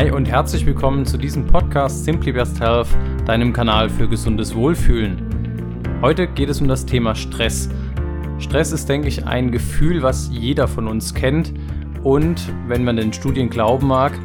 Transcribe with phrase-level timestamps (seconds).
[0.00, 2.88] Hi und herzlich willkommen zu diesem Podcast Simply Best Health,
[3.26, 5.98] deinem Kanal für gesundes Wohlfühlen.
[6.00, 7.68] Heute geht es um das Thema Stress.
[8.38, 11.52] Stress ist, denke ich, ein Gefühl, was jeder von uns kennt
[12.02, 14.18] und, wenn man den Studien glauben mag,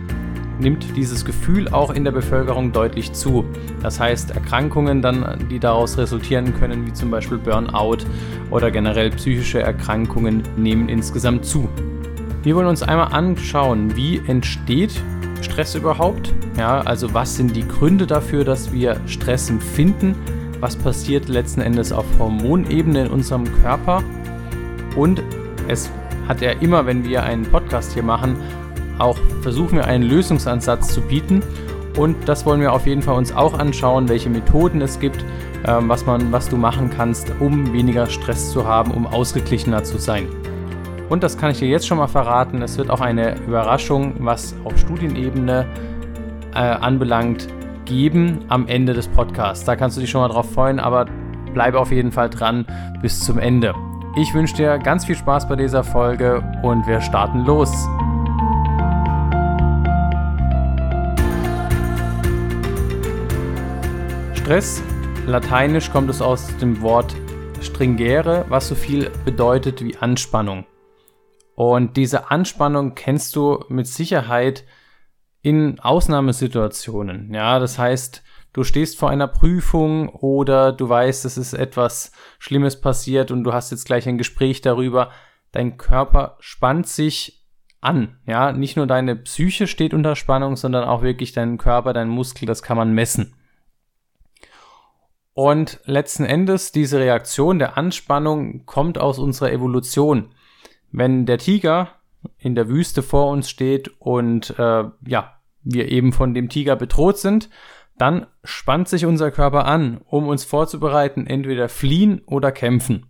[0.61, 3.44] nimmt dieses Gefühl auch in der Bevölkerung deutlich zu.
[3.84, 7.98] Das heißt, Erkrankungen dann, die daraus resultieren können, wie zum Beispiel Burnout
[8.49, 11.67] oder generell psychische Erkrankungen, nehmen insgesamt zu.
[12.44, 15.02] Wir wollen uns einmal anschauen, wie entsteht
[15.45, 16.34] Stress überhaupt?
[16.58, 20.16] Ja, also was sind die Gründe dafür, dass wir Stress empfinden?
[20.59, 24.03] Was passiert letzten Endes auf Hormonebene in unserem Körper?
[24.95, 25.22] Und
[25.67, 25.89] es
[26.27, 28.36] hat ja immer, wenn wir einen Podcast hier machen,
[28.98, 31.44] auch versuchen wir einen Lösungsansatz zu bieten.
[31.98, 35.23] Und das wollen wir auf jeden Fall uns auch anschauen, welche Methoden es gibt,
[35.66, 39.98] ähm, was, man, was du machen kannst, um weniger Stress zu haben, um ausgeglichener zu
[39.98, 40.27] sein.
[41.09, 44.55] Und das kann ich dir jetzt schon mal verraten, es wird auch eine Überraschung, was
[44.64, 45.66] auf Studienebene
[46.53, 47.47] äh, anbelangt,
[47.86, 49.64] geben am Ende des Podcasts.
[49.66, 51.06] Da kannst du dich schon mal drauf freuen, aber
[51.53, 52.66] bleibe auf jeden Fall dran
[53.02, 53.73] bis zum Ende.
[54.17, 57.72] Ich wünsche dir ganz viel Spaß bei dieser Folge und wir starten los.
[64.34, 64.81] Stress,
[65.28, 67.16] lateinisch kommt es aus dem Wort
[67.62, 70.66] stringere, was so viel bedeutet wie Anspannung.
[71.56, 74.66] Und diese Anspannung kennst du mit Sicherheit
[75.42, 77.34] in Ausnahmesituationen.
[77.34, 82.81] Ja, das heißt, du stehst vor einer Prüfung oder du weißt, es ist etwas Schlimmes
[82.81, 85.12] passiert und du hast jetzt gleich ein Gespräch darüber.
[85.52, 87.45] Dein Körper spannt sich
[87.80, 88.17] an.
[88.25, 92.45] Ja, nicht nur deine Psyche steht unter Spannung, sondern auch wirklich dein Körper, dein Muskel,
[92.45, 93.36] das kann man messen.
[95.34, 100.34] Und letzten Endes, diese Reaktion der Anspannung kommt aus unserer Evolution.
[100.97, 101.89] Wenn der Tiger
[102.38, 107.17] in der Wüste vor uns steht und äh, ja, wir eben von dem Tiger bedroht
[107.17, 107.49] sind,
[107.97, 113.07] dann spannt sich unser Körper an, um uns vorzubereiten, entweder fliehen oder kämpfen.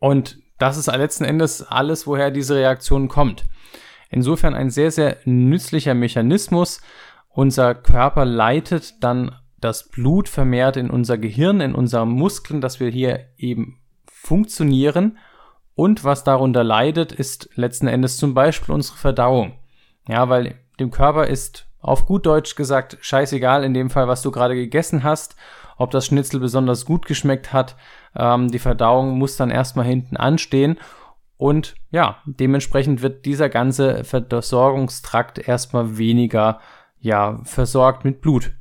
[0.00, 3.44] Und das ist letzten Endes alles, woher diese Reaktion kommt.
[4.10, 6.80] Insofern ein sehr, sehr nützlicher Mechanismus.
[7.28, 12.88] Unser Körper leitet dann das Blut vermehrt in unser Gehirn, in unsere Muskeln, dass wir
[12.88, 15.18] hier eben funktionieren
[15.74, 19.54] und was darunter leidet, ist letzten Endes zum Beispiel unsere Verdauung.
[20.08, 24.30] Ja, weil dem Körper ist auf gut Deutsch gesagt scheißegal in dem Fall, was du
[24.30, 25.36] gerade gegessen hast,
[25.76, 27.76] ob das Schnitzel besonders gut geschmeckt hat.
[28.14, 30.78] Ähm, die Verdauung muss dann erstmal hinten anstehen.
[31.36, 36.60] Und ja, dementsprechend wird dieser ganze Versorgungstrakt erstmal weniger
[37.00, 38.52] ja, versorgt mit Blut.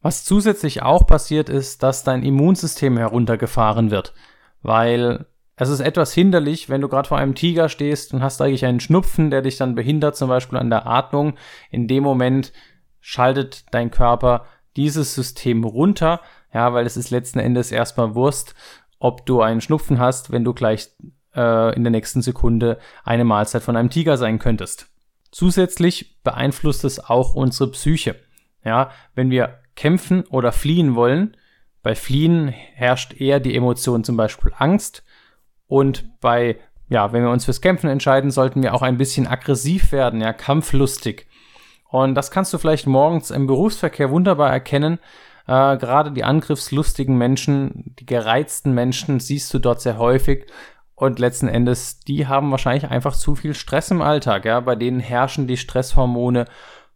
[0.00, 4.14] Was zusätzlich auch passiert ist, dass dein Immunsystem heruntergefahren wird,
[4.62, 5.26] weil
[5.56, 8.80] es ist etwas hinderlich, wenn du gerade vor einem Tiger stehst und hast eigentlich einen
[8.80, 11.34] Schnupfen, der dich dann behindert, zum Beispiel an der Atmung.
[11.70, 12.52] In dem Moment
[13.00, 14.46] schaltet dein Körper
[14.76, 16.20] dieses System runter,
[16.54, 18.54] ja, weil es ist letzten Endes erstmal Wurst,
[18.98, 20.88] ob du einen Schnupfen hast, wenn du gleich
[21.34, 24.88] äh, in der nächsten Sekunde eine Mahlzeit von einem Tiger sein könntest.
[25.30, 28.16] Zusätzlich beeinflusst es auch unsere Psyche.
[28.64, 31.36] Ja, wenn wir kämpfen oder fliehen wollen,
[31.82, 35.02] bei Fliehen herrscht eher die Emotion zum Beispiel Angst
[35.66, 36.58] und bei,
[36.88, 40.32] ja, wenn wir uns fürs Kämpfen entscheiden, sollten wir auch ein bisschen aggressiv werden, ja,
[40.32, 41.26] kampflustig.
[41.88, 44.98] Und das kannst du vielleicht morgens im Berufsverkehr wunderbar erkennen.
[45.46, 50.46] Äh, gerade die angriffslustigen Menschen, die gereizten Menschen siehst du dort sehr häufig.
[50.94, 54.44] Und letzten Endes, die haben wahrscheinlich einfach zu viel Stress im Alltag.
[54.44, 54.60] Ja?
[54.60, 56.44] Bei denen herrschen die Stresshormone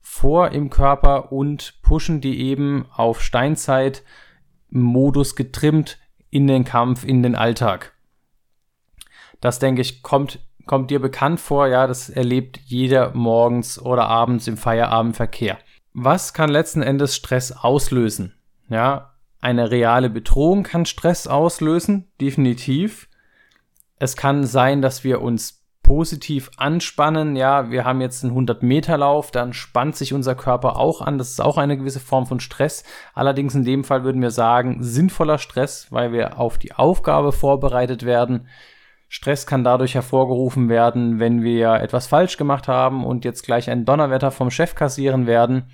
[0.00, 5.98] vor im Körper und pushen die eben auf Steinzeit-Modus getrimmt
[6.30, 7.95] in den Kampf, in den Alltag.
[9.40, 11.66] Das denke ich, kommt, kommt dir bekannt vor.
[11.68, 15.58] Ja, das erlebt jeder morgens oder abends im Feierabendverkehr.
[15.92, 18.34] Was kann letzten Endes Stress auslösen?
[18.68, 23.08] Ja, eine reale Bedrohung kann Stress auslösen, definitiv.
[23.98, 27.36] Es kann sein, dass wir uns positiv anspannen.
[27.36, 31.16] Ja, wir haben jetzt einen 100 Meter Lauf, dann spannt sich unser Körper auch an.
[31.16, 32.82] Das ist auch eine gewisse Form von Stress.
[33.14, 38.04] Allerdings in dem Fall würden wir sagen, sinnvoller Stress, weil wir auf die Aufgabe vorbereitet
[38.04, 38.48] werden.
[39.08, 43.84] Stress kann dadurch hervorgerufen werden, wenn wir etwas falsch gemacht haben und jetzt gleich ein
[43.84, 45.70] Donnerwetter vom Chef kassieren werden.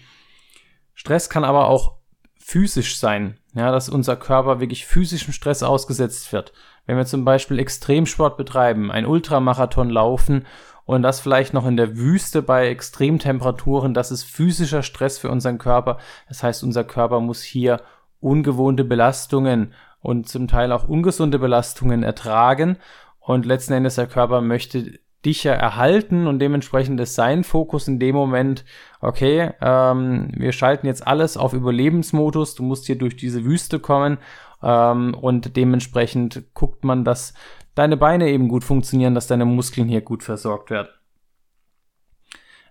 [0.95, 1.97] Stress kann aber auch
[2.39, 6.53] physisch sein, ja, dass unser Körper wirklich physischem Stress ausgesetzt wird.
[6.87, 10.45] Wenn wir zum Beispiel Extremsport betreiben, ein Ultramarathon laufen
[10.85, 15.59] und das vielleicht noch in der Wüste bei Extremtemperaturen, das ist physischer Stress für unseren
[15.59, 15.99] Körper.
[16.29, 17.81] Das heißt, unser Körper muss hier
[18.21, 22.79] ungewohnte Belastungen und zum Teil auch ungesunde Belastungen ertragen
[23.25, 28.01] und letzten Endes der Körper möchte dich ja erhalten und dementsprechend ist sein Fokus in
[28.01, 28.65] dem Moment,
[29.01, 34.19] okay, ähm, wir schalten jetzt alles auf Überlebensmodus, du musst hier durch diese Wüste kommen
[34.63, 37.35] ähm, und dementsprechend guckt man, dass
[37.77, 40.89] deine Beine eben gut funktionieren, dass deine Muskeln hier gut versorgt werden.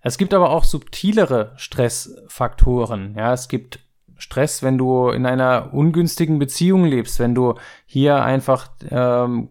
[0.01, 3.15] Es gibt aber auch subtilere Stressfaktoren.
[3.15, 3.80] Ja, es gibt
[4.21, 7.56] Stress, wenn du in einer ungünstigen Beziehung lebst, wenn du
[7.88, 9.50] hier einfach ähm,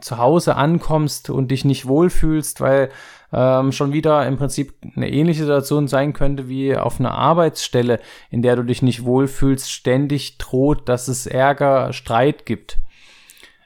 [0.00, 2.90] zu Hause ankommst und dich nicht wohlfühlst, weil
[3.32, 7.98] ähm, schon wieder im Prinzip eine ähnliche Situation sein könnte wie auf einer Arbeitsstelle,
[8.30, 12.78] in der du dich nicht wohlfühlst, ständig droht, dass es Ärger, Streit gibt.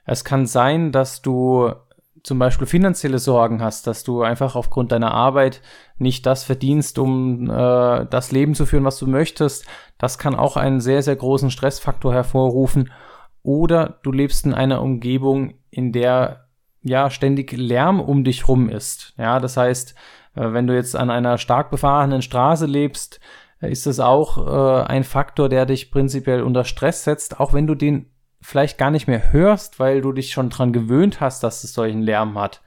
[0.06, 1.70] Es kann sein, dass du
[2.24, 5.60] zum Beispiel finanzielle Sorgen hast, dass du einfach aufgrund deiner Arbeit
[5.98, 9.66] nicht das verdienst, um äh, das Leben zu führen, was du möchtest,
[9.98, 12.90] das kann auch einen sehr, sehr großen Stressfaktor hervorrufen.
[13.42, 16.48] Oder du lebst in einer Umgebung, in der
[16.80, 19.14] ja ständig Lärm um dich rum ist.
[19.18, 19.94] Ja, das heißt,
[20.34, 23.20] äh, wenn du jetzt an einer stark befahrenen Straße lebst,
[23.60, 27.66] äh, ist das auch äh, ein Faktor, der dich prinzipiell unter Stress setzt, auch wenn
[27.66, 28.13] du den
[28.44, 32.02] vielleicht gar nicht mehr hörst, weil du dich schon dran gewöhnt hast, dass es solchen
[32.02, 32.60] Lärm hat.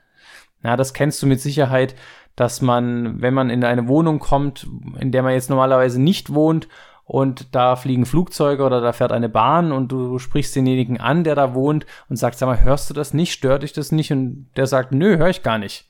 [0.64, 1.94] Ja, das kennst du mit Sicherheit,
[2.36, 4.68] dass man, wenn man in eine Wohnung kommt,
[5.00, 6.68] in der man jetzt normalerweise nicht wohnt
[7.04, 11.36] und da fliegen Flugzeuge oder da fährt eine Bahn und du sprichst denjenigen an, der
[11.36, 13.32] da wohnt und sagst, sag mal, hörst du das nicht?
[13.32, 14.12] Stört dich das nicht?
[14.12, 15.86] Und der sagt, nö, höre ich gar nicht.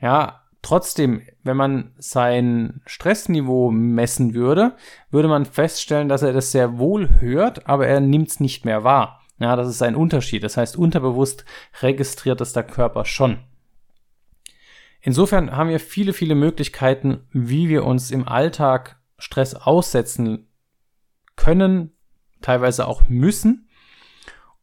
[0.00, 4.76] Ja, trotzdem, wenn man sein Stressniveau messen würde,
[5.10, 8.84] würde man feststellen, dass er das sehr wohl hört, aber er nimmt es nicht mehr
[8.84, 9.20] wahr.
[9.38, 10.42] Ja, das ist ein Unterschied.
[10.42, 11.44] Das heißt, unterbewusst
[11.80, 13.38] registriert es der Körper schon.
[15.00, 20.48] Insofern haben wir viele, viele Möglichkeiten, wie wir uns im Alltag Stress aussetzen
[21.36, 21.92] können,
[22.42, 23.68] teilweise auch müssen.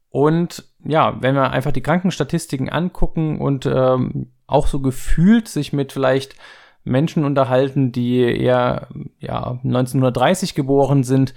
[0.10, 5.92] Und ja, wenn wir einfach die Krankenstatistiken angucken und ähm, auch so gefühlt sich mit
[5.92, 6.36] vielleicht
[6.84, 8.88] Menschen unterhalten, die eher
[9.20, 11.34] ja, 1930 geboren sind,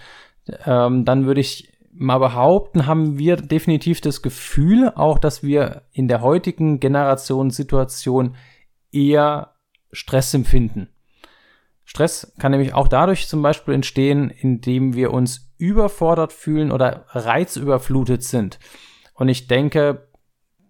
[0.67, 6.07] ähm, dann würde ich mal behaupten, haben wir definitiv das Gefühl, auch dass wir in
[6.07, 8.37] der heutigen Generationssituation
[8.93, 9.55] eher
[9.91, 10.89] Stress empfinden.
[11.85, 18.23] Stress kann nämlich auch dadurch zum Beispiel entstehen, indem wir uns überfordert fühlen oder reizüberflutet
[18.23, 18.59] sind.
[19.15, 20.08] Und ich denke,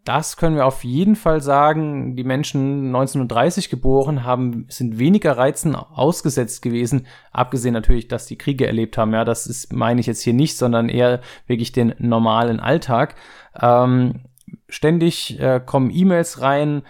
[0.09, 2.17] das können wir auf jeden Fall sagen.
[2.17, 8.67] Die Menschen 1930 geboren haben, sind weniger Reizen ausgesetzt gewesen, abgesehen natürlich, dass die Kriege
[8.67, 9.13] erlebt haben.
[9.13, 13.17] Ja, das ist, meine ich jetzt hier nicht, sondern eher wirklich den normalen Alltag.
[13.61, 14.23] Ähm,
[14.71, 16.85] ständig äh, kommen E-Mails rein,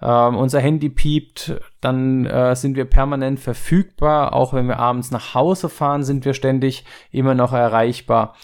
[0.00, 4.32] äh, unser Handy piept, dann äh, sind wir permanent verfügbar.
[4.32, 8.34] Auch wenn wir abends nach Hause fahren, sind wir ständig immer noch erreichbar.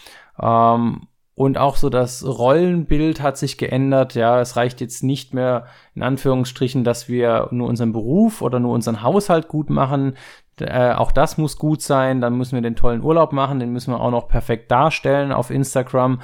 [0.41, 1.09] Ähm,
[1.41, 4.15] und auch so das Rollenbild hat sich geändert.
[4.15, 8.75] Ja, es reicht jetzt nicht mehr in Anführungsstrichen, dass wir nur unseren Beruf oder nur
[8.75, 10.19] unseren Haushalt gut machen.
[10.59, 12.21] Äh, auch das muss gut sein.
[12.21, 13.59] Dann müssen wir den tollen Urlaub machen.
[13.59, 16.21] Den müssen wir auch noch perfekt darstellen auf Instagram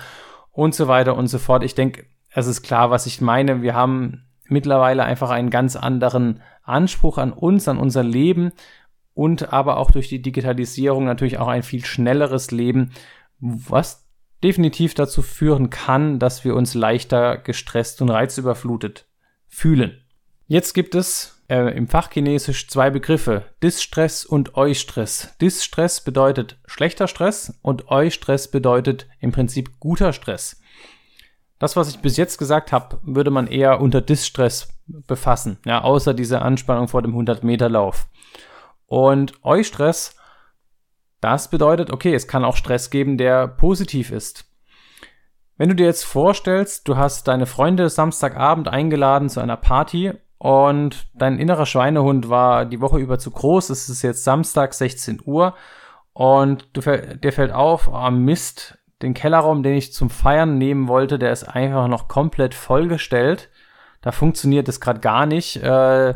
[0.52, 1.64] und so weiter und so fort.
[1.64, 3.62] Ich denke, es ist klar, was ich meine.
[3.62, 8.52] Wir haben mittlerweile einfach einen ganz anderen Anspruch an uns, an unser Leben
[9.14, 12.90] und aber auch durch die Digitalisierung natürlich auch ein viel schnelleres Leben,
[13.40, 14.05] was
[14.42, 19.06] definitiv dazu führen kann, dass wir uns leichter gestresst und reizüberflutet
[19.48, 20.02] fühlen.
[20.46, 25.36] Jetzt gibt es äh, im Fachchinesisch zwei Begriffe, Distress und Eustress.
[25.40, 30.60] Distress bedeutet schlechter Stress und Eustress bedeutet im Prinzip guter Stress.
[31.58, 36.12] Das, was ich bis jetzt gesagt habe, würde man eher unter Distress befassen, ja, außer
[36.12, 38.08] dieser Anspannung vor dem 100-Meter-Lauf.
[38.86, 40.15] Und Eustress
[41.26, 44.44] das bedeutet, okay, es kann auch Stress geben, der positiv ist.
[45.56, 51.08] Wenn du dir jetzt vorstellst, du hast deine Freunde Samstagabend eingeladen zu einer Party und
[51.14, 55.54] dein innerer Schweinehund war die Woche über zu groß, es ist jetzt Samstag 16 Uhr
[56.12, 61.18] und du, dir fällt auf, oh Mist, den Kellerraum, den ich zum Feiern nehmen wollte,
[61.18, 63.50] der ist einfach noch komplett vollgestellt.
[64.00, 66.14] Da funktioniert es gerade gar nicht, äh,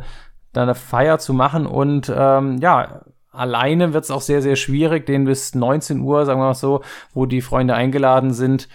[0.52, 5.06] da eine Feier zu machen und ähm, ja, alleine wird es auch sehr, sehr schwierig,
[5.06, 6.82] den bis 19 Uhr, sagen wir mal so,
[7.12, 8.68] wo die Freunde eingeladen sind,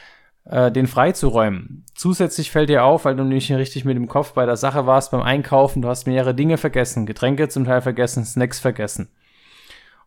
[0.46, 1.86] äh, den freizuräumen.
[1.96, 5.12] Zusätzlich fällt dir auf, weil du nicht richtig mit dem Kopf bei der Sache warst
[5.12, 9.10] beim Einkaufen, du hast mehrere Dinge vergessen, Getränke zum Teil vergessen, Snacks vergessen.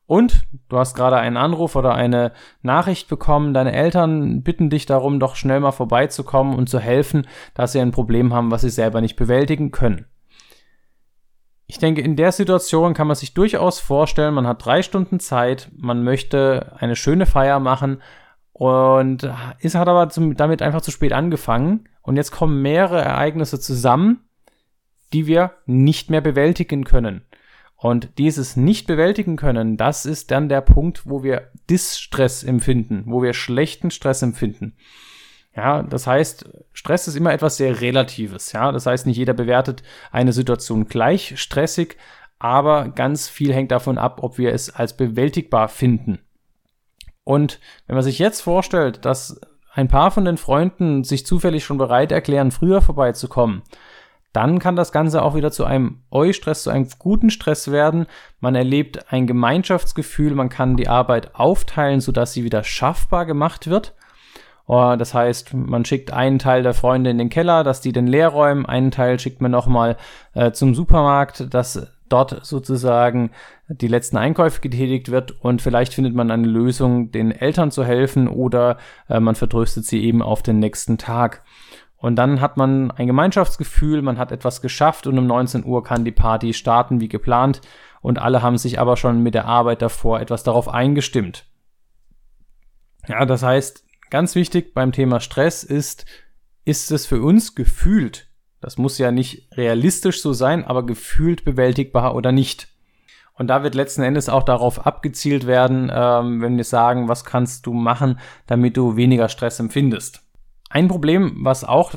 [0.06, 5.20] Und du hast gerade einen Anruf oder eine Nachricht bekommen, deine Eltern bitten dich darum,
[5.20, 9.02] doch schnell mal vorbeizukommen und zu helfen, dass sie ein Problem haben, was sie selber
[9.02, 10.06] nicht bewältigen können.
[11.70, 15.70] Ich denke, in der Situation kann man sich durchaus vorstellen, man hat drei Stunden Zeit,
[15.76, 18.00] man möchte eine schöne Feier machen
[18.54, 21.88] und ist, hat aber zum, damit einfach zu spät angefangen.
[22.00, 24.24] Und jetzt kommen mehrere Ereignisse zusammen,
[25.12, 27.26] die wir nicht mehr bewältigen können.
[27.76, 33.22] Und dieses nicht bewältigen können, das ist dann der Punkt, wo wir Distress empfinden, wo
[33.22, 34.74] wir schlechten Stress empfinden.
[35.58, 38.52] Ja, das heißt, Stress ist immer etwas sehr Relatives.
[38.52, 41.96] Ja, das heißt, nicht jeder bewertet eine Situation gleich stressig,
[42.38, 46.20] aber ganz viel hängt davon ab, ob wir es als bewältigbar finden.
[47.24, 49.40] Und wenn man sich jetzt vorstellt, dass
[49.72, 53.62] ein paar von den Freunden sich zufällig schon bereit erklären, früher vorbeizukommen,
[54.32, 58.06] dann kann das Ganze auch wieder zu einem Eu-Stress, zu einem guten Stress werden.
[58.38, 63.96] Man erlebt ein Gemeinschaftsgefühl, man kann die Arbeit aufteilen, sodass sie wieder schaffbar gemacht wird.
[64.70, 68.06] Oh, das heißt, man schickt einen Teil der Freunde in den Keller, dass die den
[68.06, 69.96] leer räumen, einen Teil schickt man nochmal
[70.34, 73.30] äh, zum Supermarkt, dass dort sozusagen
[73.68, 78.28] die letzten Einkäufe getätigt wird und vielleicht findet man eine Lösung, den Eltern zu helfen
[78.28, 78.76] oder
[79.08, 81.44] äh, man vertröstet sie eben auf den nächsten Tag.
[81.96, 86.04] Und dann hat man ein Gemeinschaftsgefühl, man hat etwas geschafft und um 19 Uhr kann
[86.04, 87.62] die Party starten wie geplant
[88.02, 91.46] und alle haben sich aber schon mit der Arbeit davor etwas darauf eingestimmt.
[93.08, 96.06] Ja, das heißt, ganz wichtig beim Thema Stress ist,
[96.64, 98.28] ist es für uns gefühlt,
[98.60, 102.68] das muss ja nicht realistisch so sein, aber gefühlt bewältigbar oder nicht.
[103.34, 107.66] Und da wird letzten Endes auch darauf abgezielt werden, ähm, wenn wir sagen, was kannst
[107.66, 110.22] du machen, damit du weniger Stress empfindest.
[110.70, 111.92] Ein Problem, was auch,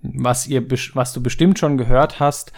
[0.00, 2.52] was ihr, was du bestimmt schon gehört hast,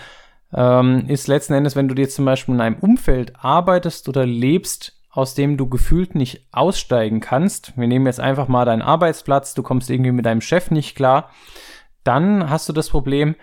[0.52, 4.95] ähm, ist letzten Endes, wenn du dir zum Beispiel in einem Umfeld arbeitest oder lebst,
[5.16, 7.76] aus dem du gefühlt nicht aussteigen kannst.
[7.76, 11.30] Wir nehmen jetzt einfach mal deinen Arbeitsplatz, du kommst irgendwie mit deinem Chef nicht klar,
[12.04, 13.34] dann hast du das Problem,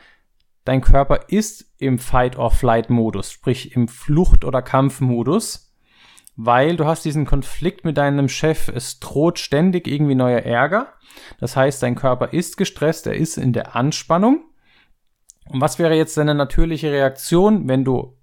[0.64, 5.74] dein Körper ist im Fight-or-Flight-Modus, sprich im Flucht- oder Kampfmodus,
[6.36, 10.94] weil du hast diesen Konflikt mit deinem Chef, es droht ständig irgendwie neuer Ärger
[11.40, 14.46] das heißt, dein Körper ist gestresst, er ist in der Anspannung.
[15.50, 18.18] Und was wäre jetzt deine natürliche Reaktion, wenn du,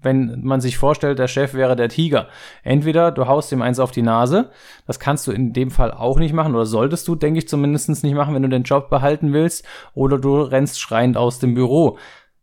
[0.00, 2.28] wenn man sich vorstellt, der Chef wäre der Tiger?
[2.62, 4.50] Entweder du haust ihm eins auf die Nase,
[4.86, 7.88] das kannst du in dem Fall auch nicht machen, oder solltest du, denke ich, zumindest
[8.02, 9.64] nicht machen, wenn du den Job behalten willst,
[9.94, 11.98] oder du rennst schreiend aus dem Büro.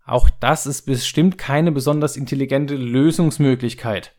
[0.06, 4.14] Auch das ist bestimmt keine besonders intelligente Lösungsmöglichkeit.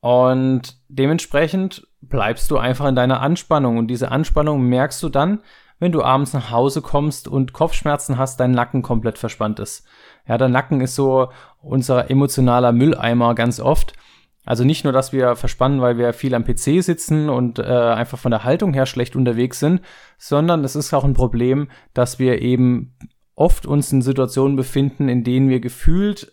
[0.00, 3.78] Und dementsprechend bleibst du einfach in deiner Anspannung.
[3.78, 5.40] Und diese Anspannung merkst du dann,
[5.78, 9.86] wenn du abends nach Hause kommst und Kopfschmerzen hast, dein Nacken komplett verspannt ist.
[10.28, 11.28] Ja, der Nacken ist so
[11.62, 13.94] unser emotionaler Mülleimer ganz oft.
[14.44, 18.18] Also nicht nur, dass wir verspannen, weil wir viel am PC sitzen und äh, einfach
[18.18, 19.82] von der Haltung her schlecht unterwegs sind,
[20.16, 22.96] sondern es ist auch ein Problem, dass wir eben
[23.34, 26.32] oft uns in Situationen befinden, in denen wir gefühlt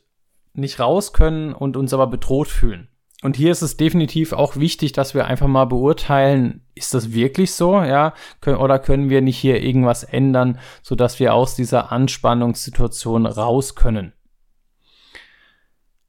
[0.54, 2.88] nicht raus können und uns aber bedroht fühlen.
[3.22, 7.54] Und hier ist es definitiv auch wichtig, dass wir einfach mal beurteilen, ist das wirklich
[7.54, 8.14] so, ja,
[8.46, 14.14] oder können wir nicht hier irgendwas ändern, sodass wir aus dieser Anspannungssituation raus können.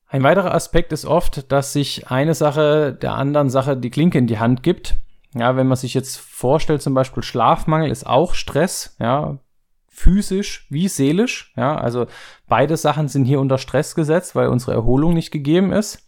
[0.09, 4.27] Ein weiterer Aspekt ist oft, dass sich eine Sache der anderen Sache die Klinke in
[4.27, 4.97] die Hand gibt.
[5.35, 9.39] Ja, wenn man sich jetzt vorstellt, zum Beispiel Schlafmangel ist auch Stress, ja,
[9.89, 12.07] physisch wie seelisch, ja, also
[12.49, 16.06] beide Sachen sind hier unter Stress gesetzt, weil unsere Erholung nicht gegeben ist.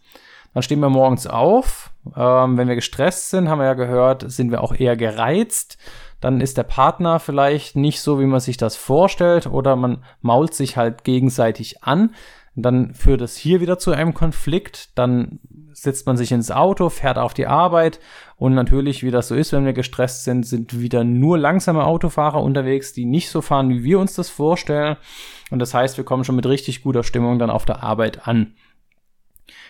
[0.59, 1.93] Dann stehen wir morgens auf.
[2.17, 5.79] Ähm, wenn wir gestresst sind, haben wir ja gehört, sind wir auch eher gereizt.
[6.21, 10.55] Dann ist der Partner vielleicht nicht so, wie man sich das vorstellt, oder man mault
[10.55, 12.13] sich halt gegenseitig an.
[12.57, 14.99] Dann führt es hier wieder zu einem Konflikt.
[14.99, 15.39] Dann
[15.75, 18.01] setzt man sich ins Auto, fährt auf die Arbeit
[18.37, 22.43] und natürlich, wie das so ist, wenn wir gestresst sind, sind wieder nur langsame Autofahrer
[22.43, 24.97] unterwegs, die nicht so fahren, wie wir uns das vorstellen.
[25.53, 28.55] Und das heißt, wir kommen schon mit richtig guter Stimmung dann auf der Arbeit an.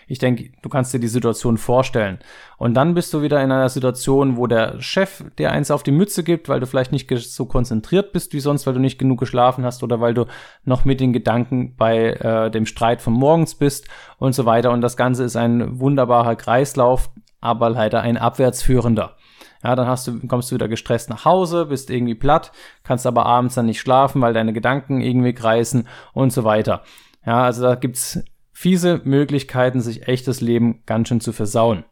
[0.09, 2.17] Ich denke, du kannst dir die Situation vorstellen.
[2.57, 5.91] Und dann bist du wieder in einer Situation, wo der Chef dir eins auf die
[5.91, 9.19] Mütze gibt, weil du vielleicht nicht so konzentriert bist wie sonst, weil du nicht genug
[9.19, 10.25] geschlafen hast oder weil du
[10.65, 13.87] noch mit den Gedanken bei äh, dem Streit von morgens bist
[14.17, 14.71] und so weiter.
[14.71, 19.15] Und das Ganze ist ein wunderbarer Kreislauf, aber leider ein abwärtsführender.
[19.63, 22.51] Ja, dann hast du, kommst du wieder gestresst nach Hause, bist irgendwie platt,
[22.83, 26.83] kannst aber abends dann nicht schlafen, weil deine Gedanken irgendwie kreisen und so weiter.
[27.25, 28.23] Ja, also da gibt's
[28.59, 31.85] fiese Möglichkeiten, sich echtes Leben ganz schön zu versauen.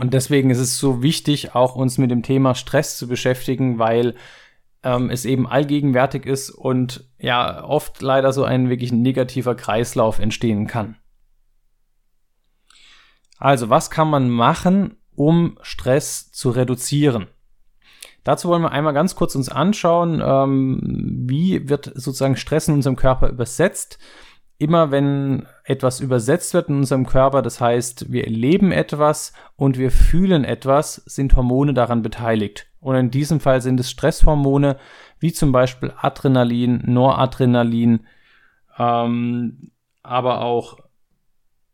[0.00, 4.14] Und deswegen ist es so wichtig, auch uns mit dem Thema Stress zu beschäftigen, weil
[4.82, 10.66] ähm, es eben allgegenwärtig ist und ja oft leider so ein wirklich negativer Kreislauf entstehen
[10.66, 10.96] kann.
[13.36, 17.26] Also, was kann man machen, um Stress zu reduzieren?
[18.24, 22.96] Dazu wollen wir einmal ganz kurz uns anschauen, ähm, wie wird sozusagen Stress in unserem
[22.96, 23.98] Körper übersetzt
[24.58, 29.90] immer wenn etwas übersetzt wird in unserem Körper, das heißt, wir erleben etwas und wir
[29.90, 32.66] fühlen etwas, sind Hormone daran beteiligt.
[32.80, 34.76] Und in diesem Fall sind es Stresshormone,
[35.18, 38.06] wie zum Beispiel Adrenalin, Noradrenalin,
[38.78, 39.72] ähm,
[40.02, 40.78] aber auch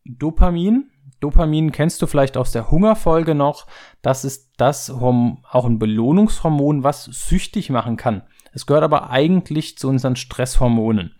[0.04, 0.90] Dopamin.
[1.20, 3.66] Dopamin kennst du vielleicht aus der Hungerfolge noch.
[4.00, 8.22] Das ist das Horm auch ein Belohnungshormon, was süchtig machen kann.
[8.52, 11.14] Es gehört aber eigentlich zu unseren Stresshormonen.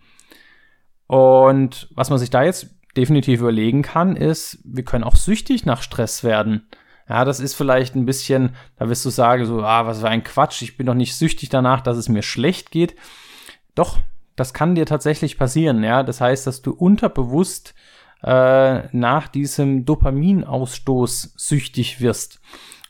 [1.13, 5.83] Und was man sich da jetzt definitiv überlegen kann, ist, wir können auch süchtig nach
[5.83, 6.67] Stress werden.
[7.07, 10.23] Ja, das ist vielleicht ein bisschen, da wirst du sagen, so, ah, was für ein
[10.23, 12.95] Quatsch, ich bin doch nicht süchtig danach, dass es mir schlecht geht.
[13.75, 13.99] Doch,
[14.35, 16.01] das kann dir tatsächlich passieren, ja.
[16.01, 17.75] Das heißt, dass du unterbewusst
[18.23, 22.41] äh, nach diesem Dopaminausstoß süchtig wirst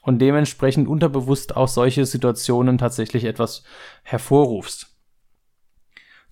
[0.02, 3.66] und dementsprechend unterbewusst auch solche Situationen tatsächlich etwas
[4.04, 4.93] hervorrufst.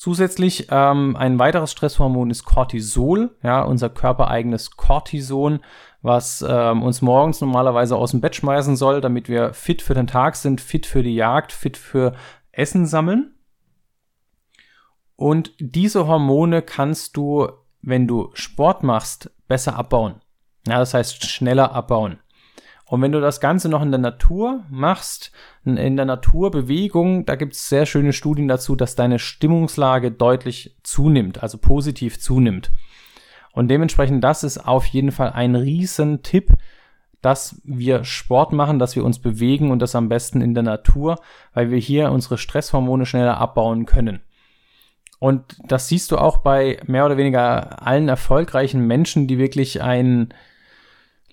[0.02, 5.60] Zusätzlich ähm, ein weiteres Stresshormon ist Cortisol, ja, unser körpereigenes Cortison,
[6.02, 10.08] was ähm, uns morgens normalerweise aus dem Bett schmeißen soll, damit wir fit für den
[10.08, 12.16] Tag sind, fit für die Jagd, fit für
[12.52, 13.36] Essen sammeln.
[15.18, 17.50] Und diese Hormone kannst du,
[17.84, 20.16] wenn du Sport machst, besser abbauen.
[20.66, 22.18] Ja, das heißt schneller abbauen.
[22.92, 25.32] Und wenn du das Ganze noch in der Natur machst,
[25.64, 31.42] in der Naturbewegung, da gibt es sehr schöne Studien dazu, dass deine Stimmungslage deutlich zunimmt,
[31.42, 32.70] also positiv zunimmt.
[33.54, 36.52] Und dementsprechend, das ist auf jeden Fall ein Riesentipp,
[37.22, 41.16] dass wir Sport machen, dass wir uns bewegen und das am besten in der Natur,
[41.54, 44.20] weil wir hier unsere Stresshormone schneller abbauen können.
[45.18, 50.34] Und das siehst du auch bei mehr oder weniger allen erfolgreichen Menschen, die wirklich ein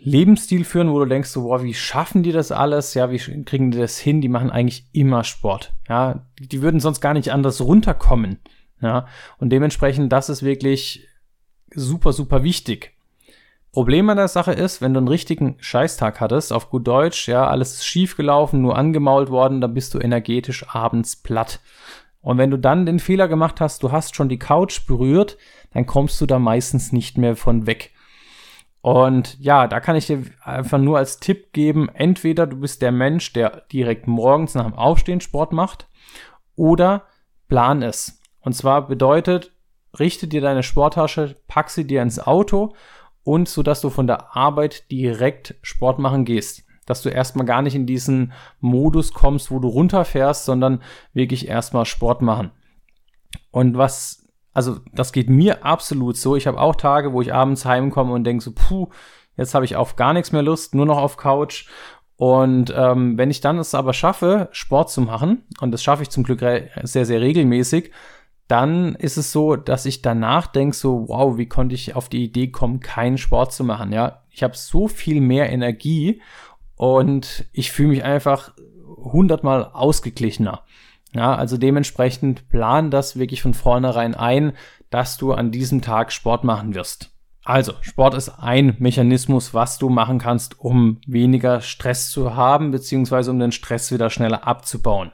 [0.00, 2.94] Lebensstil führen, wo du denkst, so, boah, wie schaffen die das alles?
[2.94, 4.20] Ja, wie kriegen die das hin?
[4.20, 5.72] Die machen eigentlich immer Sport.
[5.88, 8.38] Ja, die würden sonst gar nicht anders runterkommen.
[8.80, 9.06] Ja,
[9.38, 11.06] und dementsprechend, das ist wirklich
[11.74, 12.92] super, super wichtig.
[13.72, 17.46] Problem an der Sache ist, wenn du einen richtigen Scheißtag hattest, auf gut Deutsch, ja,
[17.46, 21.60] alles ist schief gelaufen, nur angemault worden, dann bist du energetisch abends platt.
[22.20, 25.38] Und wenn du dann den Fehler gemacht hast, du hast schon die Couch berührt,
[25.72, 27.92] dann kommst du da meistens nicht mehr von weg.
[28.80, 32.92] Und ja, da kann ich dir einfach nur als Tipp geben, entweder du bist der
[32.92, 35.88] Mensch, der direkt morgens nach dem Aufstehen Sport macht,
[36.54, 37.04] oder
[37.48, 38.20] plan es.
[38.40, 39.52] Und zwar bedeutet,
[39.98, 42.74] richte dir deine Sporttasche, pack sie dir ins Auto
[43.24, 46.64] und so dass du von der Arbeit direkt Sport machen gehst.
[46.86, 51.84] Dass du erstmal gar nicht in diesen Modus kommst, wo du runterfährst, sondern wirklich erstmal
[51.84, 52.52] Sport machen.
[53.50, 54.27] Und was
[54.58, 56.34] also das geht mir absolut so.
[56.34, 58.88] Ich habe auch Tage, wo ich abends heimkomme und denke so, puh,
[59.36, 61.68] jetzt habe ich auf gar nichts mehr Lust, nur noch auf Couch.
[62.16, 66.10] Und ähm, wenn ich dann es aber schaffe, Sport zu machen, und das schaffe ich
[66.10, 66.40] zum Glück
[66.82, 67.92] sehr, sehr regelmäßig,
[68.48, 72.24] dann ist es so, dass ich danach denke so, wow, wie konnte ich auf die
[72.24, 73.92] Idee kommen, keinen Sport zu machen?
[73.92, 76.20] Ja, ich habe so viel mehr Energie
[76.74, 78.54] und ich fühle mich einfach
[78.96, 80.64] hundertmal ausgeglichener.
[81.12, 84.52] Ja, also dementsprechend plan das wirklich von vornherein ein,
[84.90, 87.10] dass du an diesem Tag Sport machen wirst.
[87.44, 93.30] Also, Sport ist ein Mechanismus, was du machen kannst, um weniger Stress zu haben, beziehungsweise
[93.30, 95.12] um den Stress wieder schneller abzubauen.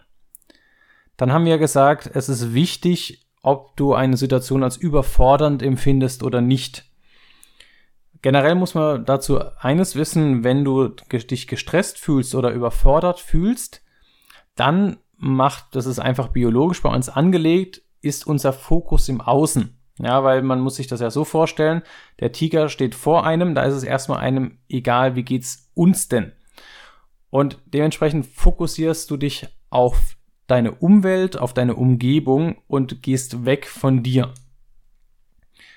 [1.16, 6.40] Dann haben wir gesagt, es ist wichtig, ob du eine Situation als überfordernd empfindest oder
[6.40, 6.90] nicht.
[8.20, 13.82] Generell muss man dazu eines wissen, wenn du dich gestresst fühlst oder überfordert fühlst,
[14.56, 19.78] dann macht, das ist einfach biologisch bei uns angelegt, ist unser Fokus im Außen.
[19.98, 21.82] Ja, weil man muss sich das ja so vorstellen,
[22.18, 26.32] der Tiger steht vor einem, da ist es erstmal einem egal, wie geht's uns denn?
[27.30, 34.02] Und dementsprechend fokussierst du dich auf deine Umwelt, auf deine Umgebung und gehst weg von
[34.02, 34.34] dir.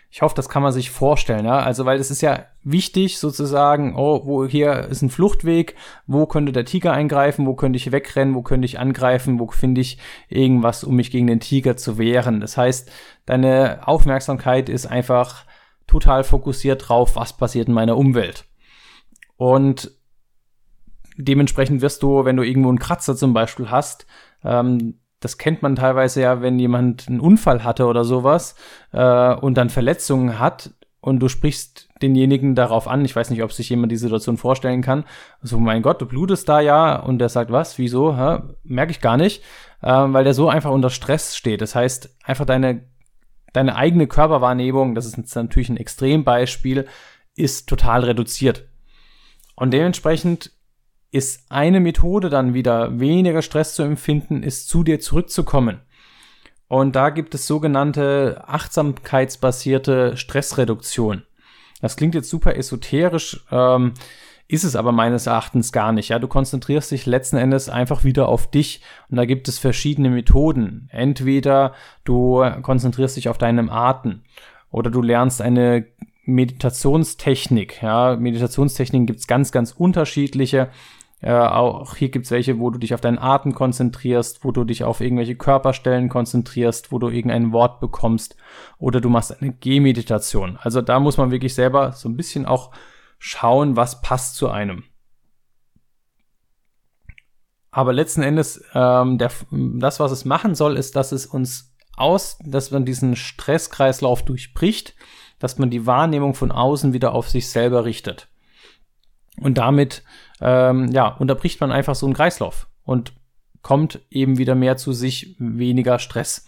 [0.10, 1.60] Ich hoffe, das kann man sich vorstellen, ja.
[1.60, 6.54] Also, weil es ist ja wichtig, sozusagen, oh, wo hier ist ein Fluchtweg, wo könnte
[6.54, 9.98] der Tiger eingreifen, wo könnte ich wegrennen, wo könnte ich angreifen, wo finde ich
[10.30, 12.40] irgendwas, um mich gegen den Tiger zu wehren.
[12.40, 12.90] Das heißt,
[13.26, 15.46] deine Aufmerksamkeit ist einfach
[15.88, 18.46] total fokussiert drauf, was passiert in meiner Umwelt.
[19.36, 19.92] Und
[21.18, 24.06] dementsprechend wirst du, wenn du irgendwo einen Kratzer zum Beispiel hast,
[24.44, 28.56] ähm, das kennt man teilweise ja, wenn jemand einen Unfall hatte oder sowas
[28.92, 33.52] äh, und dann Verletzungen hat und du sprichst denjenigen darauf an, ich weiß nicht, ob
[33.52, 35.02] sich jemand die Situation vorstellen kann,
[35.42, 38.12] so, also, mein Gott, du blutest da ja und der sagt, was, wieso,
[38.64, 39.42] merke ich gar nicht,
[39.82, 41.62] äh, weil der so einfach unter Stress steht.
[41.62, 42.84] Das heißt, einfach deine,
[43.54, 46.88] deine eigene Körperwahrnehmung, das ist natürlich ein Extrembeispiel,
[47.36, 48.68] ist total reduziert.
[49.56, 50.52] Und dementsprechend
[51.18, 55.82] ist eine Methode dann wieder weniger Stress zu empfinden, ist zu dir zurückzukommen.
[56.68, 61.24] Und da gibt es sogenannte achtsamkeitsbasierte Stressreduktion.
[61.82, 63.44] Das klingt jetzt super esoterisch.
[63.52, 63.94] Ähm,
[64.50, 66.10] Ist es aber meines Erachtens gar nicht.
[66.10, 70.10] Ja, du konzentrierst dich letzten Endes einfach wieder auf dich und da gibt es verschiedene
[70.10, 70.88] Methoden.
[70.92, 71.74] Entweder
[72.06, 74.22] du konzentrierst dich auf deinem Atem
[74.72, 75.86] oder du lernst eine
[76.24, 77.82] Meditationstechnik.
[77.82, 80.70] Ja, Meditationstechniken gibt es ganz, ganz unterschiedliche.
[81.20, 84.84] Äh, auch hier gibt's welche, wo du dich auf deinen Atem konzentrierst, wo du dich
[84.84, 88.36] auf irgendwelche Körperstellen konzentrierst, wo du irgendein Wort bekommst
[88.78, 90.60] oder du machst eine Gehmeditation.
[90.62, 92.72] Also da muss man wirklich selber so ein bisschen auch
[93.18, 94.84] schauen, was passt zu einem.
[97.72, 102.38] Aber letzten Endes, ähm, der, das, was es machen soll, ist, dass es uns aus,
[102.44, 104.96] dass man diesen Stresskreislauf durchbricht,
[105.40, 108.30] dass man die Wahrnehmung von außen wieder auf sich selber richtet.
[109.40, 110.04] Und damit
[110.42, 113.14] ähm, ja, unterbricht man einfach so einen Kreislauf und
[113.62, 116.48] kommt eben wieder mehr zu sich, weniger Stress.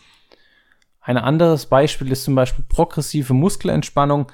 [1.02, 4.32] Ein anderes Beispiel ist zum Beispiel progressive Muskelentspannung.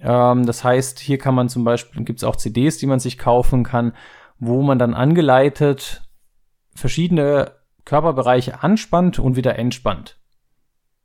[0.00, 3.18] Ähm, das heißt, hier kann man zum Beispiel, gibt es auch CDs, die man sich
[3.18, 3.92] kaufen kann,
[4.38, 6.02] wo man dann angeleitet
[6.74, 7.52] verschiedene
[7.84, 10.18] Körperbereiche anspannt und wieder entspannt.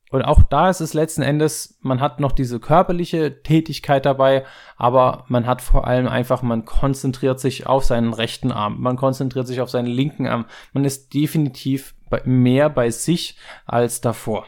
[0.10, 4.44] Und auch da ist es letzten Endes, man hat noch diese körperliche Tätigkeit dabei,
[4.76, 9.46] aber man hat vor allem einfach, man konzentriert sich auf seinen rechten Arm, man konzentriert
[9.46, 10.46] sich auf seinen linken Arm.
[10.74, 11.94] Man ist definitiv
[12.26, 14.48] mehr bei sich als davor.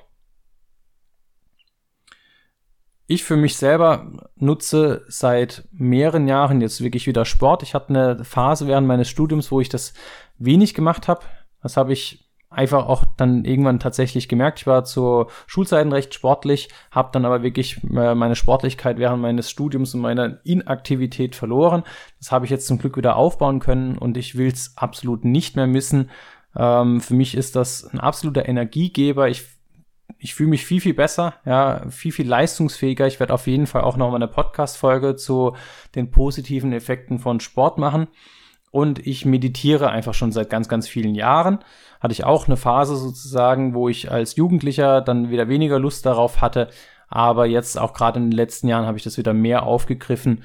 [3.06, 7.62] Ich für mich selber nutze seit mehreren Jahren jetzt wirklich wieder Sport.
[7.62, 9.94] Ich hatte eine Phase während meines Studiums, wo ich das
[10.38, 11.22] wenig gemacht habe.
[11.62, 14.60] Das habe ich einfach auch dann irgendwann tatsächlich gemerkt.
[14.60, 19.50] Ich war zu Schulzeiten recht sportlich, habe dann aber wirklich äh, meine Sportlichkeit während meines
[19.50, 21.84] Studiums und meiner Inaktivität verloren.
[22.20, 25.56] Das habe ich jetzt zum Glück wieder aufbauen können und ich will es absolut nicht
[25.56, 26.12] mehr missen.
[26.56, 29.30] Ähm, für mich ist das ein absoluter Energiegeber.
[29.30, 29.46] Ich
[30.20, 33.08] ich fühle mich viel, viel besser, ja, viel, viel leistungsfähiger.
[33.08, 35.56] Ich werde auf jeden Fall auch noch mal eine Podcast-Folge zu
[35.96, 38.08] den positiven Effekten von Sport machen
[38.72, 41.60] und ich meditiere einfach schon seit ganz, ganz vielen Jahren.
[42.00, 46.42] Hatte ich auch eine Phase sozusagen, wo ich als Jugendlicher dann wieder weniger Lust darauf
[46.42, 46.70] hatte.
[47.10, 50.44] Aber jetzt auch gerade in den letzten Jahren habe ich das wieder mehr aufgegriffen.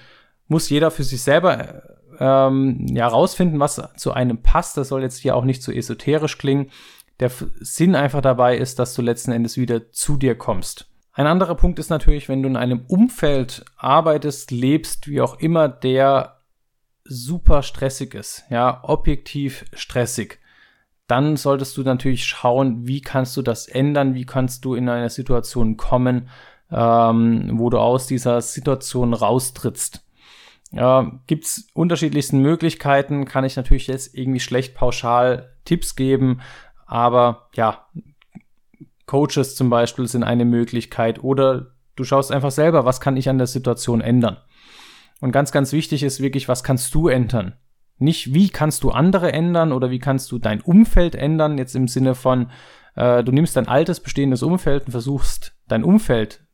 [0.48, 1.82] Muss jeder für sich selber
[2.18, 4.76] ähm, ja rausfinden, was zu einem passt.
[4.76, 6.70] Das soll jetzt hier auch nicht zu so esoterisch klingen.
[7.20, 10.90] Der Sinn einfach dabei ist, dass du letzten Endes wieder zu dir kommst.
[11.12, 15.68] Ein anderer Punkt ist natürlich, wenn du in einem Umfeld arbeitest, lebst, wie auch immer,
[15.68, 16.35] der
[17.08, 20.40] super stressig ist, ja, objektiv stressig,
[21.06, 25.10] dann solltest du natürlich schauen, wie kannst du das ändern, wie kannst du in eine
[25.10, 26.28] Situation kommen,
[26.70, 30.02] ähm, wo du aus dieser Situation raustrittst.
[30.72, 36.40] Ja, gibt's unterschiedlichsten Möglichkeiten, kann ich natürlich jetzt irgendwie schlecht pauschal Tipps geben,
[36.86, 37.86] aber ja,
[39.06, 43.38] Coaches zum Beispiel sind eine Möglichkeit oder du schaust einfach selber, was kann ich an
[43.38, 44.38] der Situation ändern.
[45.26, 47.56] Und ganz, ganz wichtig ist wirklich, was kannst du ändern?
[47.98, 51.88] Nicht, wie kannst du andere ändern oder wie kannst du dein Umfeld ändern, jetzt im
[51.88, 52.52] Sinne von,
[52.94, 56.46] äh, du nimmst dein altes bestehendes Umfeld und versuchst dein Umfeld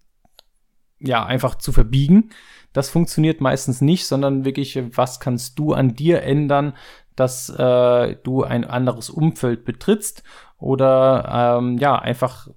[0.99, 2.31] ja einfach zu verbiegen.
[2.73, 6.73] Das funktioniert meistens nicht, sondern wirklich, was kannst du an dir ändern,
[7.15, 10.23] dass äh, du ein anderes Umfeld betrittst
[10.57, 12.49] oder ähm, ja, einfach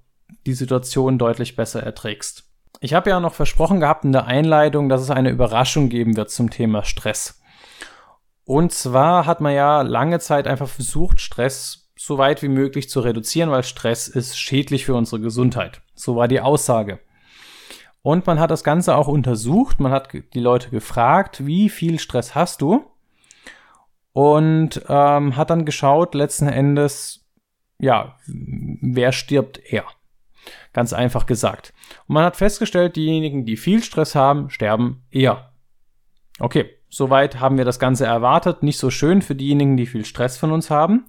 [0.46, 2.45] die Situation deutlich besser erträgst.
[2.80, 6.30] Ich habe ja noch versprochen gehabt in der Einleitung, dass es eine Überraschung geben wird
[6.30, 7.40] zum Thema Stress.
[8.44, 13.00] Und zwar hat man ja lange Zeit einfach versucht, Stress so weit wie möglich zu
[13.00, 15.80] reduzieren, weil Stress ist schädlich für unsere Gesundheit.
[15.94, 17.00] So war die Aussage.
[18.02, 19.80] Und man hat das Ganze auch untersucht.
[19.80, 22.84] Man hat die Leute gefragt, wie viel Stress hast du?
[24.12, 27.26] Und ähm, hat dann geschaut, letzten Endes,
[27.78, 29.84] ja, wer stirbt eher?
[30.72, 31.72] Ganz einfach gesagt.
[32.06, 35.52] Und man hat festgestellt, diejenigen, die viel Stress haben, sterben eher.
[36.38, 38.62] Okay, soweit haben wir das Ganze erwartet.
[38.62, 41.06] Nicht so schön für diejenigen, die viel Stress von uns haben.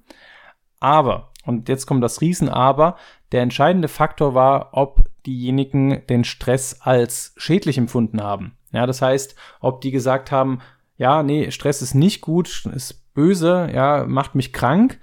[0.79, 2.97] Aber, und jetzt kommt das Riesen-Aber,
[3.31, 8.57] der entscheidende Faktor war, ob diejenigen den Stress als schädlich empfunden haben.
[8.71, 10.59] Ja, das heißt, ob die gesagt haben,
[10.97, 14.99] ja, nee, Stress ist nicht gut, ist böse, ja, macht mich krank,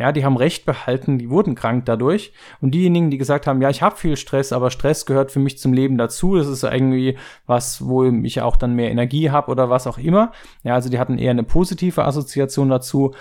[0.00, 2.32] ja, die haben Recht behalten, die wurden krank dadurch.
[2.62, 5.58] Und diejenigen, die gesagt haben, ja, ich habe viel Stress, aber Stress gehört für mich
[5.58, 6.36] zum Leben dazu.
[6.36, 10.32] Das ist irgendwie was, wo ich auch dann mehr Energie habe oder was auch immer.
[10.62, 13.12] Ja, also die hatten eher eine positive Assoziation dazu.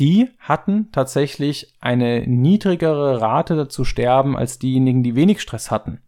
[0.00, 6.00] Die hatten tatsächlich eine niedrigere Rate zu sterben als diejenigen, die wenig Stress hatten.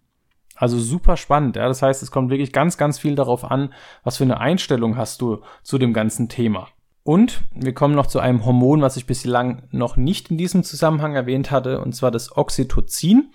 [0.56, 1.54] Also super spannend.
[1.54, 1.68] Ja?
[1.68, 5.22] Das heißt, es kommt wirklich ganz, ganz viel darauf an, was für eine Einstellung hast
[5.22, 6.66] du zu dem ganzen Thema.
[7.08, 11.14] Und wir kommen noch zu einem Hormon, was ich bislang noch nicht in diesem Zusammenhang
[11.14, 13.32] erwähnt hatte, und zwar das Oxytocin.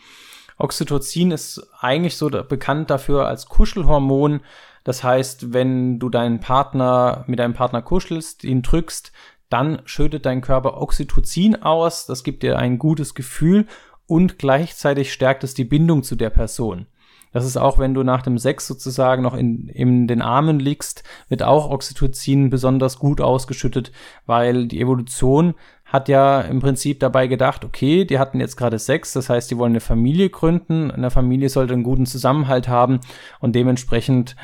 [0.60, 4.42] Oxytocin ist eigentlich so bekannt dafür als Kuschelhormon.
[4.84, 9.12] Das heißt, wenn du deinen Partner mit deinem Partner kuschelst, ihn drückst,
[9.50, 12.06] dann schüttet dein Körper Oxytocin aus.
[12.06, 13.66] Das gibt dir ein gutes Gefühl
[14.06, 16.86] und gleichzeitig stärkt es die Bindung zu der Person.
[17.34, 21.04] Das ist auch, wenn du nach dem Sex sozusagen noch in, in den Armen liegst,
[21.30, 23.92] wird auch Oxytocin besonders gut ausgeschüttet,
[24.26, 29.14] weil die Evolution hat ja im Prinzip dabei gedacht, okay, die hatten jetzt gerade Sex,
[29.14, 33.00] das heißt, die wollen eine Familie gründen, eine Familie sollte einen guten Zusammenhalt haben
[33.40, 34.36] und dementsprechend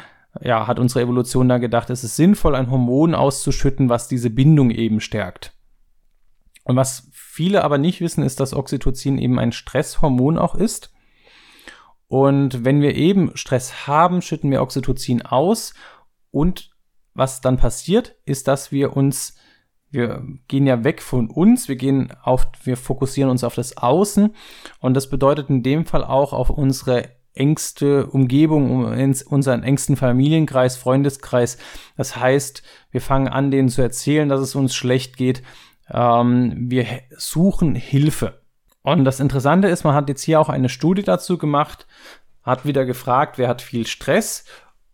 [0.42, 4.72] ja, hat unsere Evolution da gedacht, es ist sinnvoll, ein Hormon auszuschütten, was diese Bindung
[4.72, 5.54] eben stärkt.
[6.64, 10.92] Und was viele aber nicht wissen, ist, dass Oxytocin eben ein Stresshormon auch ist.
[12.10, 15.74] Und wenn wir eben Stress haben, schütten wir Oxytocin aus.
[16.32, 16.72] Und
[17.14, 19.36] was dann passiert, ist, dass wir uns,
[19.92, 24.36] wir gehen ja weg von uns, wir gehen auf, wir fokussieren uns auf das Außen.
[24.80, 30.78] Und das bedeutet in dem Fall auch auf unsere engste Umgebung, um unseren engsten Familienkreis,
[30.78, 31.60] Freundeskreis.
[31.96, 35.44] Das heißt, wir fangen an, denen zu erzählen, dass es uns schlecht geht.
[35.92, 36.86] Ähm, wir
[37.18, 38.39] suchen Hilfe.
[38.94, 41.88] Und das Interessante ist, man hat jetzt hier auch eine Studie dazu gemacht,
[42.44, 44.46] hat wieder gefragt, wer hat viel Stress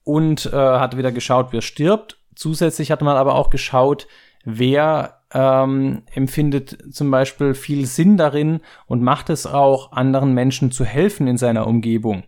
[0.04, 2.20] und äh, hat wieder geschaut, wer stirbt.
[2.36, 4.08] Zusätzlich hat man aber auch geschaut,
[4.44, 10.86] wer ähm, empfindet zum Beispiel viel Sinn darin und macht es auch, anderen Menschen zu
[10.86, 12.24] helfen in seiner Umgebung.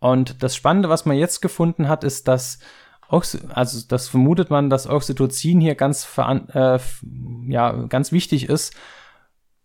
[0.00, 2.58] Und das Spannende, was man jetzt gefunden hat, ist, dass
[3.08, 6.78] also das vermutet man, dass Oxytocin hier ganz, äh,
[7.46, 8.74] ja, ganz wichtig ist,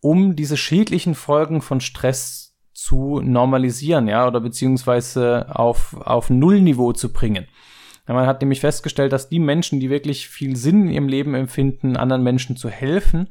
[0.08, 7.12] um diese schädlichen Folgen von Stress zu normalisieren, ja, oder beziehungsweise auf, auf Nullniveau zu
[7.12, 7.46] bringen.
[8.06, 11.98] Man hat nämlich festgestellt, dass die Menschen, die wirklich viel Sinn in ihrem Leben empfinden,
[11.98, 13.28] anderen Menschen zu helfen,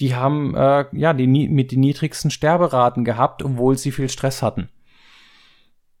[0.00, 4.68] die haben äh, ja die mit den niedrigsten Sterberaten gehabt, obwohl sie viel Stress hatten.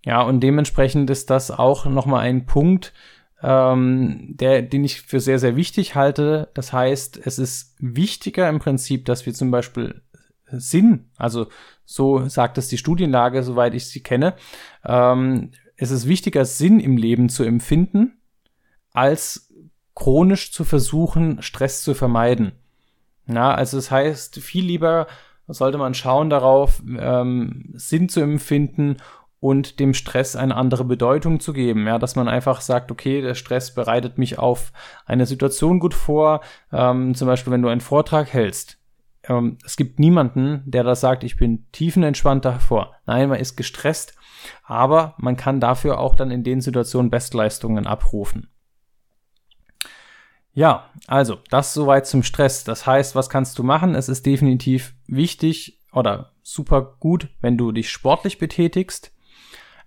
[0.04, 2.92] Ja, und dementsprechend ist das auch nochmal ein Punkt,
[3.42, 6.50] ähm, der, den ich für sehr, sehr wichtig halte.
[6.54, 10.02] Das heißt, es ist wichtiger im Prinzip, dass wir zum Beispiel
[10.50, 11.48] Sinn, also
[11.84, 14.34] so sagt es die Studienlage, soweit ich sie kenne,
[14.84, 18.18] ähm, es ist wichtiger, Sinn im Leben zu empfinden,
[18.92, 19.52] als
[19.94, 22.52] chronisch zu versuchen, Stress zu vermeiden.
[23.26, 25.06] Na, also das heißt, viel lieber
[25.48, 28.96] sollte man schauen darauf, ähm, Sinn zu empfinden
[29.40, 31.86] und dem Stress eine andere Bedeutung zu geben.
[31.86, 34.72] Ja, dass man einfach sagt, okay, der Stress bereitet mich auf
[35.04, 36.40] eine Situation gut vor.
[36.72, 38.78] Ähm, zum Beispiel, wenn du einen Vortrag hältst.
[39.28, 42.94] Ähm, es gibt niemanden, der da sagt, ich bin tiefenentspannt davor.
[43.06, 44.14] Nein, man ist gestresst,
[44.64, 48.48] aber man kann dafür auch dann in den Situationen Bestleistungen abrufen.
[50.52, 52.64] Ja, also das soweit zum Stress.
[52.64, 53.94] Das heißt, was kannst du machen?
[53.94, 59.12] Es ist definitiv wichtig oder super gut, wenn du dich sportlich betätigst.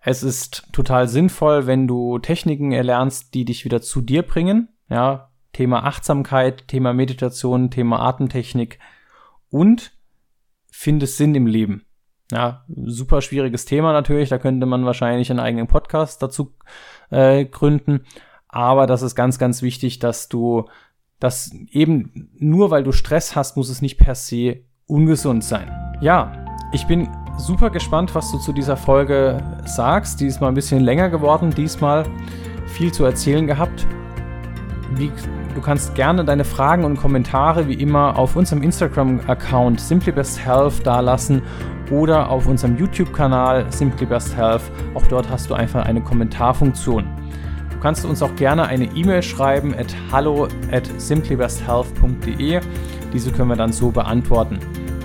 [0.02, 4.70] Es ist total sinnvoll, wenn du Techniken erlernst, die dich wieder zu dir bringen.
[4.90, 8.80] Ja, Thema Achtsamkeit, Thema Meditation, Thema Atemtechnik
[9.50, 9.92] und
[10.72, 11.86] findest Sinn im Leben.
[12.32, 14.30] Ja, super schwieriges Thema natürlich.
[14.30, 16.54] Da könnte man wahrscheinlich einen eigenen Podcast dazu
[17.10, 18.06] äh, gründen.
[18.48, 20.70] Aber das ist ganz, ganz wichtig, dass du
[21.20, 25.70] das eben nur weil du Stress hast, muss es nicht per se ungesund sein.
[26.02, 30.20] Ja, ich bin super gespannt, was du zu dieser Folge sagst.
[30.20, 32.06] Die ist mal ein bisschen länger geworden, diesmal
[32.68, 33.88] viel zu erzählen gehabt.
[34.96, 35.12] Wie,
[35.56, 41.42] du kannst gerne deine Fragen und Kommentare wie immer auf unserem Instagram-Account SimplyBestHealth dalassen
[41.92, 44.64] oder auf unserem YouTube-Kanal SimplyBestHealth.
[44.94, 47.06] Auch dort hast du einfach eine Kommentarfunktion.
[47.72, 52.60] Du kannst uns auch gerne eine E-Mail schreiben at hallo at simplybesthealth.de.
[53.14, 54.60] Diese können wir dann so beantworten.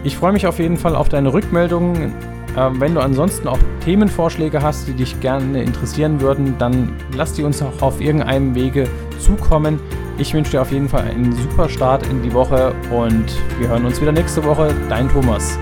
[0.04, 2.12] Ich freue mich auf jeden Fall auf deine Rückmeldungen.
[2.56, 7.42] Ähm, wenn du ansonsten auch Themenvorschläge hast, die dich gerne interessieren würden, dann lass die
[7.42, 8.86] uns auch auf irgendeinem Wege
[9.18, 9.80] zukommen.
[10.18, 13.24] Ich wünsche dir auf jeden Fall einen super Start in die Woche und
[13.58, 14.74] wir hören uns wieder nächste Woche.
[14.90, 15.58] Dein Thomas.